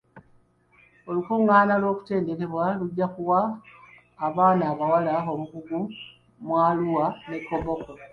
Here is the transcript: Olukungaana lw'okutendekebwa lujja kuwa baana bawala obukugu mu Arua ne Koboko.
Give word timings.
Olukungaana 1.09 1.73
lw'okutendekebwa 1.81 2.65
lujja 2.79 3.07
kuwa 3.13 3.39
baana 4.35 4.65
bawala 4.79 5.15
obukugu 5.31 5.79
mu 6.45 6.53
Arua 6.67 7.05
ne 7.29 7.37
Koboko. 7.47 7.91